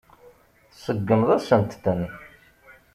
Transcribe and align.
Tseggmeḍ-asent-ten. 0.71 2.01